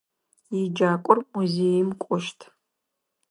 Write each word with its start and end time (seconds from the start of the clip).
Еджакӏор 0.61 1.17
музеим 1.31 1.89
кӏощт. 2.03 2.39